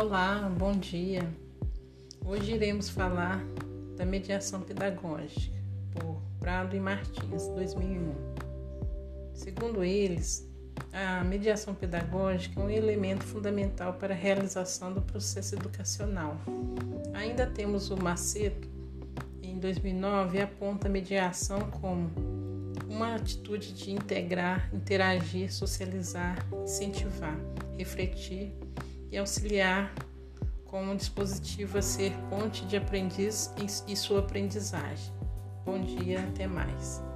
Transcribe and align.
Olá, 0.00 0.48
bom 0.56 0.78
dia. 0.78 1.28
Hoje 2.24 2.52
iremos 2.52 2.88
falar 2.88 3.44
da 3.96 4.06
mediação 4.06 4.60
pedagógica 4.60 5.58
por 5.90 6.22
Prado 6.38 6.76
e 6.76 6.78
Martins, 6.78 7.48
2001. 7.48 8.14
Segundo 9.34 9.82
eles, 9.82 10.48
a 10.92 11.24
mediação 11.24 11.74
pedagógica 11.74 12.60
é 12.60 12.62
um 12.62 12.70
elemento 12.70 13.24
fundamental 13.24 13.94
para 13.94 14.14
a 14.14 14.16
realização 14.16 14.92
do 14.92 15.02
processo 15.02 15.56
educacional. 15.56 16.36
Ainda 17.12 17.44
temos 17.48 17.90
o 17.90 17.96
Maceto, 17.96 18.68
em 19.42 19.58
2009, 19.58 20.40
aponta 20.40 20.86
a 20.86 20.90
mediação 20.92 21.58
como 21.72 22.08
uma 22.88 23.16
atitude 23.16 23.72
de 23.72 23.90
integrar, 23.90 24.72
interagir, 24.72 25.52
socializar, 25.52 26.38
incentivar, 26.62 27.36
refletir 27.76 28.54
e 29.10 29.18
auxiliar 29.18 29.92
como 30.64 30.92
um 30.92 30.96
dispositivo 30.96 31.78
a 31.78 31.82
ser 31.82 32.12
ponte 32.28 32.64
de 32.66 32.76
aprendiz 32.76 33.52
e 33.86 33.96
sua 33.96 34.20
aprendizagem. 34.20 35.12
Bom 35.64 35.80
dia, 35.80 36.20
até 36.20 36.46
mais. 36.46 37.07